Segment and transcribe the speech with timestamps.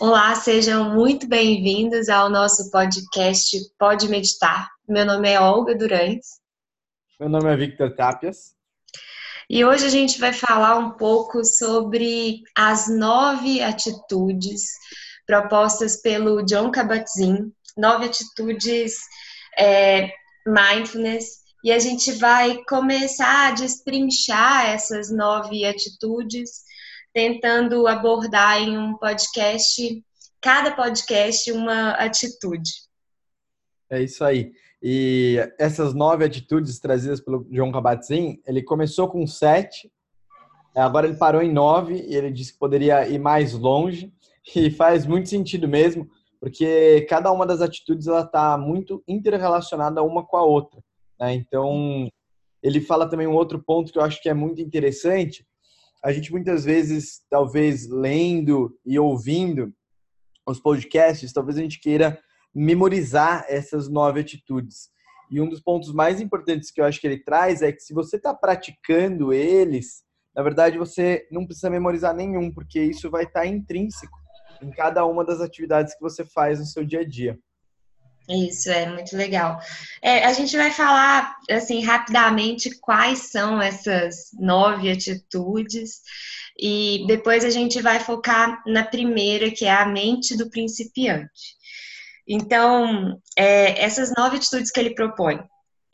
[0.00, 4.68] Olá, sejam muito bem-vindos ao nosso podcast Pode Meditar.
[4.88, 6.40] Meu nome é Olga Durães.
[7.20, 8.54] Meu nome é Victor Tapias.
[9.48, 14.62] E hoje a gente vai falar um pouco sobre as nove atitudes
[15.26, 18.96] propostas pelo John Kabat-Zinn, nove atitudes
[19.56, 20.10] é,
[20.46, 26.62] mindfulness, e a gente vai começar a destrinchar essas nove atitudes
[27.12, 30.02] tentando abordar em um podcast,
[30.40, 32.70] cada podcast, uma atitude.
[33.90, 34.52] É isso aí.
[34.82, 39.90] E essas nove atitudes trazidas pelo John Kabat-Zinn, ele começou com sete,
[40.74, 44.12] agora ele parou em nove e ele disse que poderia ir mais longe
[44.56, 50.24] e faz muito sentido mesmo, porque cada uma das atitudes ela está muito interrelacionada uma
[50.26, 50.82] com a outra.
[51.20, 51.34] Né?
[51.34, 52.08] Então
[52.60, 55.46] ele fala também um outro ponto que eu acho que é muito interessante,
[56.04, 59.72] a gente muitas vezes, talvez lendo e ouvindo
[60.46, 62.18] os podcasts, talvez a gente queira
[62.54, 64.90] memorizar essas nove atitudes.
[65.30, 67.94] E um dos pontos mais importantes que eu acho que ele traz é que se
[67.94, 70.02] você está praticando eles,
[70.34, 74.18] na verdade você não precisa memorizar nenhum, porque isso vai estar tá intrínseco
[74.60, 77.38] em cada uma das atividades que você faz no seu dia a dia.
[78.32, 79.60] Isso é muito legal.
[80.00, 86.00] É, a gente vai falar assim rapidamente quais são essas nove atitudes
[86.58, 91.56] e depois a gente vai focar na primeira que é a mente do principiante.
[92.26, 95.42] Então, é, essas nove atitudes que ele propõe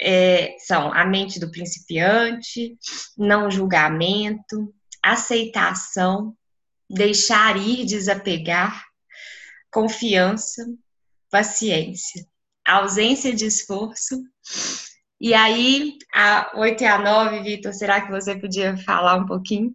[0.01, 2.77] é, são a mente do principiante,
[3.17, 4.73] não julgamento,
[5.03, 6.37] aceitação,
[6.89, 8.85] deixar ir, desapegar,
[9.71, 10.65] confiança,
[11.31, 12.27] paciência,
[12.67, 14.23] ausência de esforço.
[15.21, 19.75] E aí, a 8 e a 9, Vitor, será que você podia falar um pouquinho?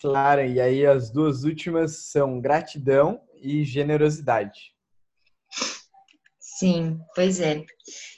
[0.00, 4.72] Claro, e aí as duas últimas são gratidão e generosidade.
[6.62, 7.64] Sim, pois é.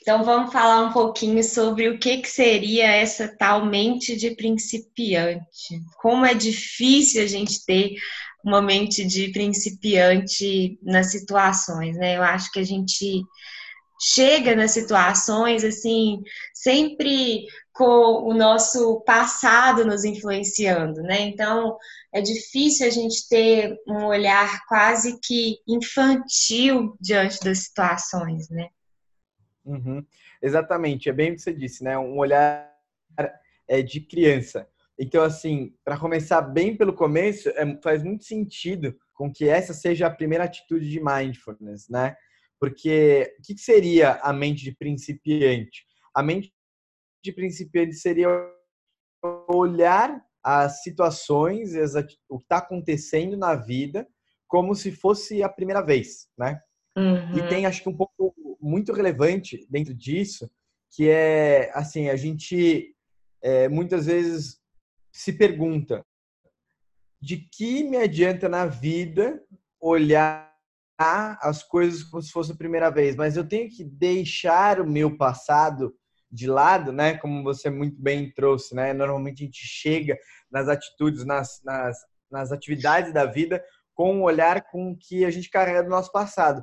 [0.01, 5.81] Então vamos falar um pouquinho sobre o que, que seria essa tal mente de principiante.
[5.97, 7.95] Como é difícil a gente ter
[8.45, 12.15] uma mente de principiante nas situações, né?
[12.15, 13.23] Eu acho que a gente
[13.99, 16.21] chega nas situações assim,
[16.53, 21.21] sempre com o nosso passado nos influenciando, né?
[21.21, 21.75] Então,
[22.13, 28.69] é difícil a gente ter um olhar quase que infantil diante das situações, né?
[29.65, 30.05] Uhum.
[30.41, 31.97] Exatamente, é bem o que você disse, né?
[31.97, 32.71] Um olhar
[33.67, 34.67] é, de criança.
[34.97, 40.07] Então, assim, para começar bem pelo começo, é, faz muito sentido com que essa seja
[40.07, 42.15] a primeira atitude de mindfulness, né?
[42.59, 45.85] Porque o que seria a mente de principiante?
[46.13, 46.53] A mente
[47.23, 48.29] de principiante seria
[49.49, 51.73] olhar as situações,
[52.29, 54.07] o que está acontecendo na vida,
[54.47, 56.61] como se fosse a primeira vez, né?
[56.97, 57.37] Uhum.
[57.37, 60.49] E tem, acho que um ponto muito relevante dentro disso,
[60.91, 62.95] que é, assim, a gente
[63.41, 64.59] é, muitas vezes
[65.15, 66.05] se pergunta
[67.21, 69.41] de que me adianta na vida
[69.79, 70.53] olhar
[70.97, 75.17] as coisas como se fosse a primeira vez, mas eu tenho que deixar o meu
[75.17, 75.95] passado
[76.29, 77.17] de lado, né?
[77.17, 78.93] Como você muito bem trouxe, né?
[78.93, 80.17] Normalmente a gente chega
[80.51, 81.97] nas atitudes, nas, nas,
[82.29, 86.61] nas atividades da vida com um olhar com que a gente carrega do nosso passado.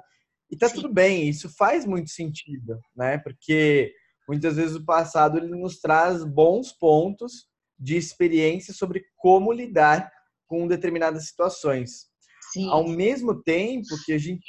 [0.51, 0.75] E tá Sim.
[0.75, 3.17] tudo bem, isso faz muito sentido, né?
[3.17, 3.95] Porque
[4.29, 7.51] muitas vezes o passado ele nos traz bons pontos
[7.83, 10.09] de experiência sobre como lidar
[10.47, 12.07] com determinadas situações.
[12.53, 12.69] Sim.
[12.69, 14.47] Ao mesmo tempo que a gente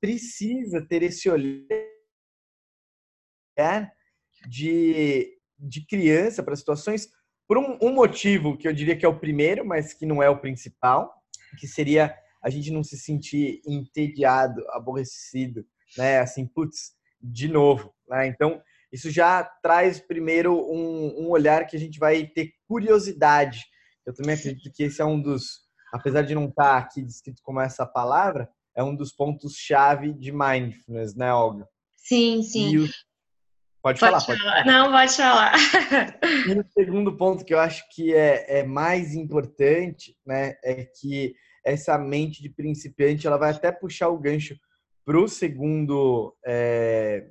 [0.00, 1.66] precisa ter esse olhar
[4.48, 7.08] de, de criança para situações
[7.48, 10.30] por um, um, motivo que eu diria que é o primeiro, mas que não é
[10.30, 11.12] o principal,
[11.58, 16.20] que seria a gente não se sentir entediado, aborrecido, né?
[16.20, 18.26] Assim, putz, de novo, né?
[18.28, 23.64] Então, isso já traz primeiro um, um olhar que a gente vai ter curiosidade.
[24.06, 25.60] Eu também acredito que esse é um dos,
[25.92, 31.14] apesar de não estar aqui descrito como essa palavra, é um dos pontos-chave de mindfulness,
[31.14, 31.66] né, Olga?
[31.96, 32.78] Sim, sim.
[32.78, 32.88] O...
[33.82, 34.66] Pode, pode, falar, falar, pode falar.
[34.66, 35.52] Não, pode falar.
[36.48, 41.34] E o segundo ponto que eu acho que é, é mais importante, né, é que
[41.64, 44.56] essa mente de principiante, ela vai até puxar o gancho
[45.04, 47.28] para o segundo é,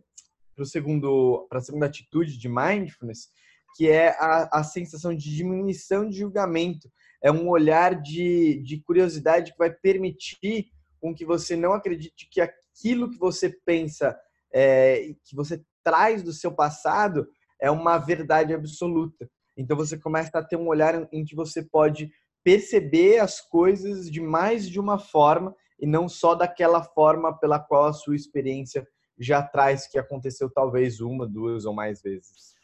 [0.56, 3.30] para a segunda atitude de mindfulness,
[3.76, 6.90] que é a, a sensação de diminuição de julgamento.
[7.22, 10.68] É um olhar de, de curiosidade que vai permitir
[11.02, 14.18] com que você não acredite que aquilo que você pensa,
[14.54, 17.28] é, que você traz do seu passado,
[17.60, 19.30] é uma verdade absoluta.
[19.58, 22.12] Então você começa a ter um olhar em que você pode
[22.44, 27.86] perceber as coisas de mais de uma forma e não só daquela forma pela qual
[27.86, 32.56] a sua experiência já traz que aconteceu talvez uma, duas ou mais vezes.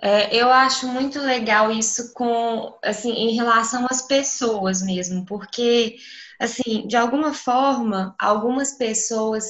[0.00, 5.96] É, eu acho muito legal isso com, assim, em relação às pessoas mesmo, porque,
[6.40, 9.44] assim, de alguma forma, algumas pessoas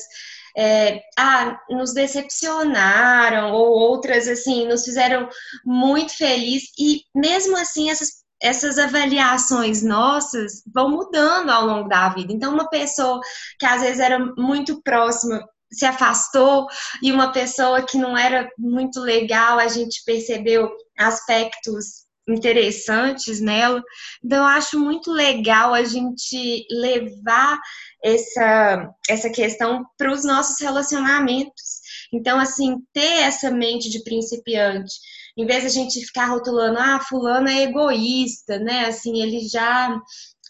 [0.57, 5.29] é, ah, nos decepcionaram, ou outras, assim, nos fizeram
[5.65, 12.33] muito felizes, e mesmo assim, essas essas avaliações nossas vão mudando ao longo da vida.
[12.33, 13.21] Então, uma pessoa
[13.57, 16.67] que às vezes era muito próxima se afastou
[17.03, 23.83] e uma pessoa que não era muito legal, a gente percebeu aspectos interessantes nela.
[24.25, 27.59] Então, eu acho muito legal a gente levar
[28.03, 31.81] essa, essa questão para os nossos relacionamentos.
[32.13, 34.93] Então, assim, ter essa mente de principiante,
[35.37, 38.87] em vez de a gente ficar rotulando, ah, fulano é egoísta, né?
[38.87, 39.99] Assim, ele já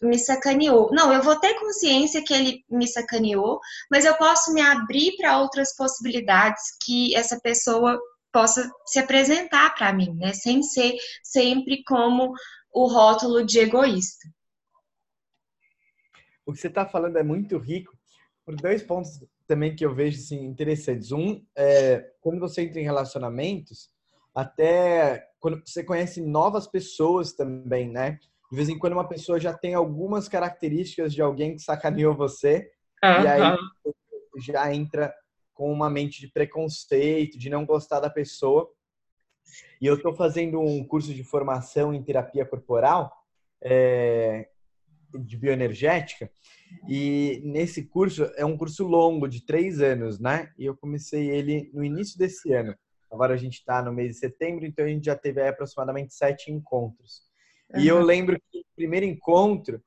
[0.03, 0.91] me sacaneou.
[0.93, 3.61] Não, eu vou ter consciência que ele me sacaneou,
[3.91, 7.99] mas eu posso me abrir para outras possibilidades que essa pessoa
[8.33, 10.33] possa se apresentar para mim, né?
[10.33, 12.33] Sem ser sempre como
[12.73, 14.29] o rótulo de egoísta.
[16.45, 17.97] O que você está falando é muito rico
[18.45, 21.13] por dois pontos também que eu vejo assim, interessantes.
[21.13, 23.91] Um, é, quando você entra em relacionamentos,
[24.35, 28.19] até quando você conhece novas pessoas também, né?
[28.53, 32.71] De vez em quando uma pessoa já tem algumas características de alguém que sacaneou você,
[33.03, 33.23] uhum.
[33.23, 33.57] e aí
[34.37, 35.11] já entra
[35.55, 38.71] com uma mente de preconceito, de não gostar da pessoa.
[39.81, 43.11] E eu estou fazendo um curso de formação em terapia corporal,
[43.59, 44.51] é,
[45.15, 46.31] de bioenergética,
[46.87, 50.53] e nesse curso é um curso longo, de três anos, né?
[50.59, 52.77] E eu comecei ele no início desse ano.
[53.11, 56.53] Agora a gente está no mês de setembro, então a gente já teve aproximadamente sete
[56.53, 57.32] encontros.
[57.77, 59.83] E eu lembro que no primeiro encontro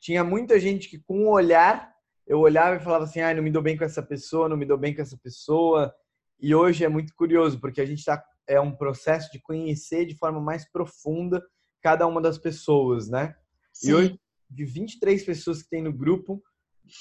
[0.00, 1.92] tinha muita gente que com um olhar
[2.26, 4.66] eu olhava e falava assim, ah, não me dou bem com essa pessoa, não me
[4.66, 5.94] dou bem com essa pessoa.
[6.38, 10.16] E hoje é muito curioso porque a gente está é um processo de conhecer de
[10.16, 11.44] forma mais profunda
[11.82, 13.34] cada uma das pessoas, né?
[13.72, 13.90] Sim.
[13.90, 14.20] E hoje
[14.50, 16.42] de 23 pessoas que tem no grupo,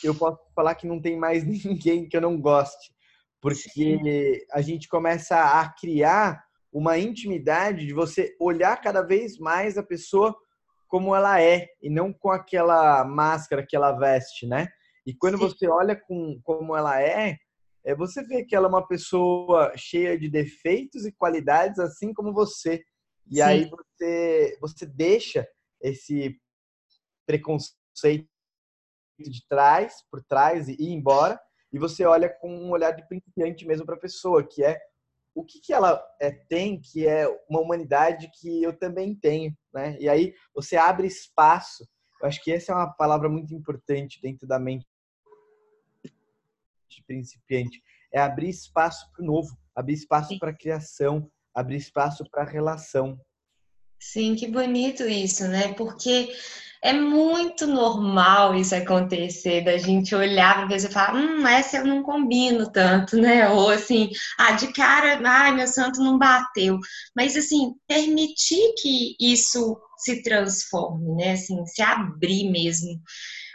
[0.03, 2.93] eu posso falar que não tem mais ninguém que eu não goste,
[3.41, 3.99] porque Sim.
[4.51, 6.43] a gente começa a criar
[6.77, 10.37] uma intimidade de você olhar cada vez mais a pessoa
[10.87, 14.67] como ela é e não com aquela máscara que ela veste, né?
[15.03, 15.43] E quando Sim.
[15.49, 17.35] você olha com como ela é,
[17.83, 22.31] é, você vê que ela é uma pessoa cheia de defeitos e qualidades, assim como
[22.31, 22.83] você.
[23.25, 23.41] E Sim.
[23.41, 25.47] aí você você deixa
[25.81, 26.39] esse
[27.25, 28.27] preconceito
[29.17, 31.39] de trás, por trás e ir embora,
[31.73, 34.79] e você olha com um olhar de principiante mesmo para a pessoa, que é
[35.37, 39.95] o que, que ela é, tem que é uma humanidade que eu também tenho, né?
[39.99, 41.87] E aí você abre espaço.
[42.19, 44.87] Eu acho que essa é uma palavra muito importante dentro da mente
[46.89, 47.79] de principiante.
[48.11, 52.49] É abrir espaço para o novo, abrir espaço para a criação, abrir espaço para a
[52.49, 53.15] relação.
[53.99, 55.71] Sim, que bonito isso, né?
[55.75, 56.29] Porque
[56.83, 61.85] é muito normal isso acontecer, da gente olhar para ver e falar, hum, essa eu
[61.85, 63.49] não combino tanto, né?
[63.49, 66.79] Ou assim, ah, de cara, ai, meu santo não bateu.
[67.15, 71.33] Mas assim, permitir que isso se transforme, né?
[71.33, 73.01] Assim, se abrir mesmo.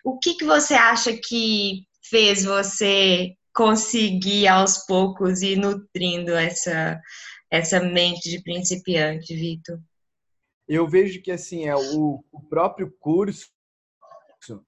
[0.04, 7.00] O que, que você acha que fez você conseguir aos poucos ir nutrindo essa,
[7.50, 9.78] essa mente de principiante, Vitor?
[10.74, 13.50] Eu vejo que assim é o, o próprio curso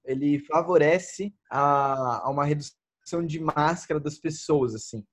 [0.04, 5.04] ele favorece a, a, uma redução de máscara das pessoas assim.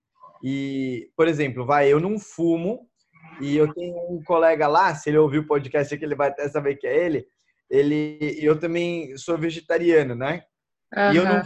[0.43, 2.87] E por exemplo vai eu não fumo
[3.39, 6.47] e eu tenho um colega lá se ele ouvir o podcast aqui ele vai até
[6.49, 7.27] saber que é ele
[7.69, 10.43] ele eu também sou vegetariano né?
[10.95, 11.13] Uhum.
[11.13, 11.41] e eu não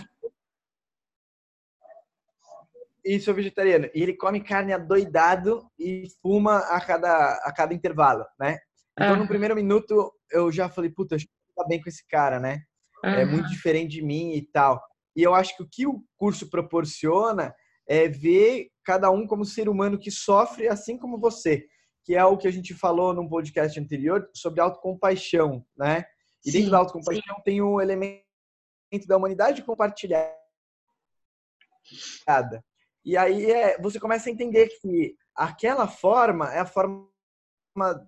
[3.06, 3.88] e sou vegetariano.
[3.94, 8.58] E ele come carne adoidado e fuma a cada a cada intervalo né
[8.98, 12.40] então, no primeiro minuto, eu já falei, puta, acho que tá bem com esse cara,
[12.40, 12.62] né?
[13.04, 13.10] Uhum.
[13.10, 14.82] É muito diferente de mim e tal.
[15.16, 17.54] E eu acho que o que o curso proporciona
[17.88, 21.66] é ver cada um como ser humano que sofre assim como você,
[22.04, 26.06] que é o que a gente falou num podcast anterior sobre autocompaixão, né?
[26.46, 27.44] E sim, dentro da autocompaixão sim.
[27.44, 28.24] tem o elemento
[29.08, 30.34] da humanidade compartilhada.
[33.04, 37.08] E aí é, você começa a entender que aquela forma é a forma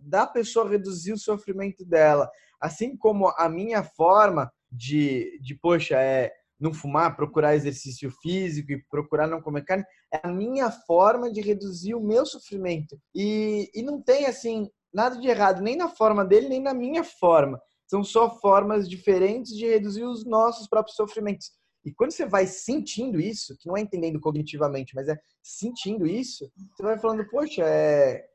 [0.02, 2.30] da pessoa reduzir o sofrimento dela.
[2.60, 8.84] Assim como a minha forma de, de poxa, é não fumar, procurar exercício físico e
[8.90, 13.00] procurar não comer carne, é a minha forma de reduzir o meu sofrimento.
[13.14, 17.04] E, e não tem, assim, nada de errado, nem na forma dele, nem na minha
[17.04, 17.62] forma.
[17.86, 21.52] São só formas diferentes de reduzir os nossos próprios sofrimentos.
[21.86, 26.52] E quando você vai sentindo isso, que não é entendendo cognitivamente, mas é sentindo isso,
[26.76, 28.26] você vai falando, poxa, é,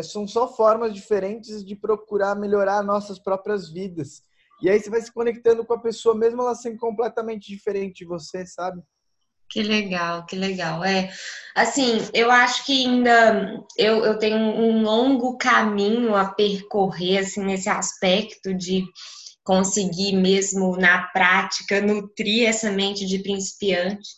[0.00, 4.22] são só formas diferentes de procurar melhorar nossas próprias vidas.
[4.62, 8.04] E aí você vai se conectando com a pessoa, mesmo ela sendo completamente diferente de
[8.04, 8.80] você, sabe?
[9.50, 10.82] Que legal, que legal.
[10.82, 11.12] É,
[11.54, 17.68] assim, eu acho que ainda eu, eu tenho um longo caminho a percorrer, assim, nesse
[17.68, 18.82] aspecto de
[19.44, 24.10] conseguir mesmo na prática nutrir essa mente de principiante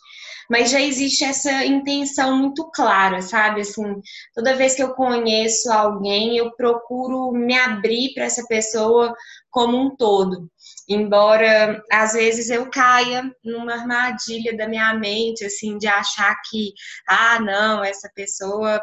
[0.49, 3.61] mas já existe essa intenção muito clara, sabe?
[3.61, 4.01] Assim,
[4.33, 9.13] toda vez que eu conheço alguém, eu procuro me abrir para essa pessoa
[9.49, 10.49] como um todo.
[10.87, 16.73] Embora às vezes eu caia numa armadilha da minha mente, assim, de achar que,
[17.07, 18.79] ah, não, essa pessoa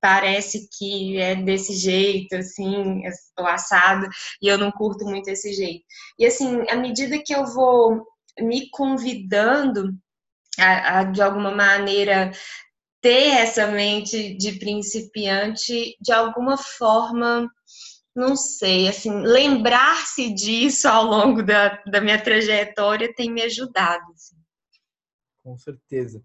[0.00, 3.02] parece que é desse jeito, assim,
[3.38, 4.08] o assado,
[4.40, 5.84] e eu não curto muito esse jeito.
[6.18, 8.06] E assim, à medida que eu vou
[8.38, 9.94] me convidando
[10.58, 12.32] a, a, de alguma maneira
[13.00, 17.48] ter essa mente de principiante de alguma forma
[18.14, 24.04] não sei, assim, lembrar-se disso ao longo da, da minha trajetória tem me ajudado.
[24.12, 24.36] Assim.
[25.42, 26.22] Com certeza.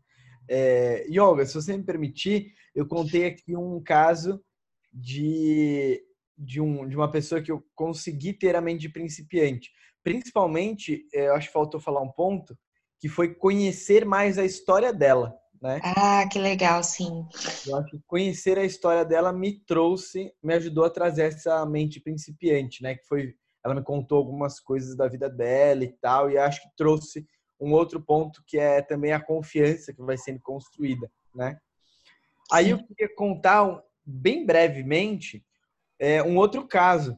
[0.50, 4.44] É, Yoga, se você me permitir, eu contei aqui um caso
[4.92, 6.04] de,
[6.38, 9.72] de, um, de uma pessoa que eu consegui ter a mente de principiante.
[10.04, 12.58] Principalmente, é, eu acho que faltou falar um ponto,
[13.00, 15.82] que foi conhecer mais a história dela, né?
[15.84, 17.26] Ah, que legal, sim.
[17.66, 22.00] Eu acho que conhecer a história dela me trouxe, me ajudou a trazer essa mente
[22.00, 22.96] principiante, né?
[22.96, 23.34] Que foi,
[23.64, 27.26] ela me contou algumas coisas da vida dela e tal, e acho que trouxe
[27.66, 31.58] um outro ponto que é também a confiança que vai sendo construída, né?
[32.52, 35.44] Aí eu queria contar bem brevemente
[36.00, 37.18] é, um outro caso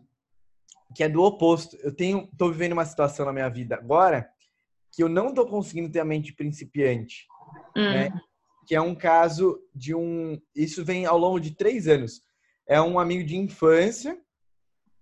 [0.96, 1.76] que é do oposto.
[1.78, 4.30] Eu tenho, tô vivendo uma situação na minha vida agora
[4.92, 7.28] que eu não estou conseguindo ter a mente principiante.
[7.76, 7.92] Hum.
[7.92, 8.10] Né?
[8.66, 10.42] Que é um caso de um.
[10.56, 12.22] Isso vem ao longo de três anos.
[12.66, 14.18] É um amigo de infância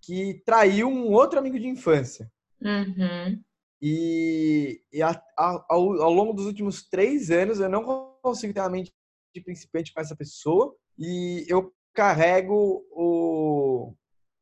[0.02, 2.32] que traiu um outro amigo de infância.
[2.62, 3.44] Uhum.
[3.82, 8.62] E, e a, a, ao, ao, longo dos últimos três anos eu não consigo ter
[8.62, 8.94] a mente
[9.34, 13.94] de principiante com essa pessoa e eu carrego o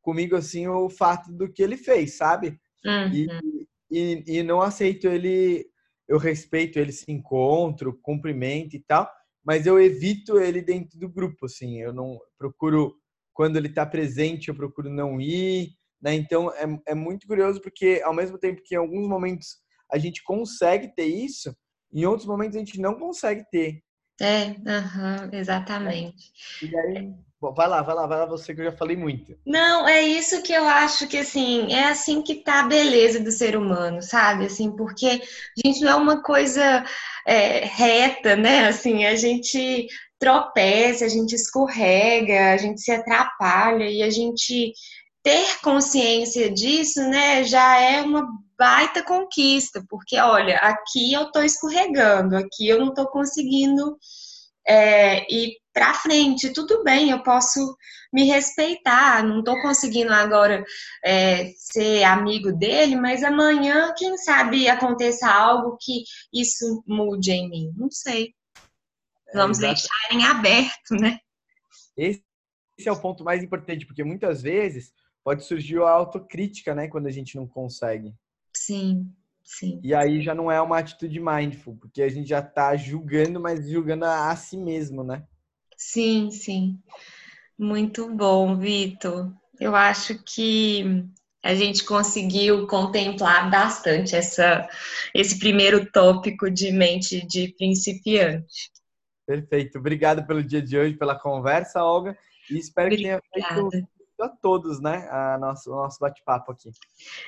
[0.02, 2.60] comigo assim o fato do que ele fez, sabe?
[2.86, 3.13] Uhum.
[3.13, 3.28] E,
[3.90, 5.66] e, e não aceito ele.
[6.08, 9.10] Eu respeito ele se encontro, cumprimento e tal,
[9.44, 11.80] mas eu evito ele dentro do grupo, assim.
[11.80, 12.94] Eu não procuro
[13.34, 15.72] quando ele está presente, eu procuro não ir,
[16.03, 16.13] né?
[16.13, 19.57] Então é, é muito curioso porque ao mesmo tempo que em alguns momentos
[19.89, 21.55] a gente consegue ter isso,
[21.93, 23.81] em outros momentos a gente não consegue ter.
[24.19, 26.31] É, uhum, exatamente.
[26.62, 29.38] E aí Bom, vai lá, vai lá, vai lá você que eu já falei muito.
[29.45, 33.33] Não, é isso que eu acho que assim, é assim que tá a beleza do
[33.33, 34.45] ser humano, sabe?
[34.45, 36.86] Assim, porque a gente não é uma coisa
[37.27, 38.69] é, reta, né?
[38.69, 44.72] Assim, a gente tropeça, a gente escorrega, a gente se atrapalha e a gente
[45.24, 48.27] ter consciência disso, né, já é uma
[48.58, 53.98] baita conquista, porque olha, aqui eu tô escorregando, aqui eu não tô conseguindo
[54.68, 56.53] é, ir para frente.
[56.53, 57.75] Tudo bem, eu posso
[58.12, 60.63] me respeitar, não estou conseguindo agora
[61.03, 67.74] é, ser amigo dele, mas amanhã, quem sabe, aconteça algo que isso mude em mim.
[67.75, 68.34] Não sei.
[69.30, 71.20] É, Vamos é, deixar em aberto, né?
[71.98, 72.24] Esse
[72.86, 74.92] é o ponto mais importante, porque muitas vezes
[75.24, 78.13] pode surgir a autocrítica, né, quando a gente não consegue.
[78.53, 79.12] Sim.
[79.44, 79.80] Sim.
[79.84, 83.70] E aí já não é uma atitude mindful, porque a gente já está julgando, mas
[83.70, 85.24] julgando a, si mesmo, né?
[85.77, 86.80] Sim, sim.
[87.60, 89.34] Muito bom, Vitor.
[89.60, 91.06] Eu acho que
[91.44, 94.68] a gente conseguiu contemplar bastante essa,
[95.13, 98.72] esse primeiro tópico de mente de principiante.
[99.25, 99.77] Perfeito.
[99.77, 102.18] Obrigado pelo dia de hoje, pela conversa, Olga.
[102.50, 103.22] E espero Obrigada.
[103.22, 103.88] que tenha feito
[104.24, 106.72] a todos, né, a nosso, o nosso bate-papo aqui.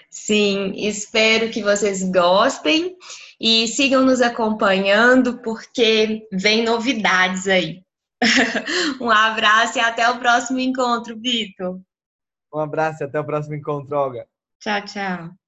[0.09, 2.95] Sim, espero que vocês gostem
[3.39, 7.83] e sigam nos acompanhando, porque vem novidades aí.
[9.01, 11.79] um abraço e até o próximo encontro, Vitor.
[12.53, 14.27] Um abraço e até o próximo encontro, Olga.
[14.59, 15.44] Tchau, tchau.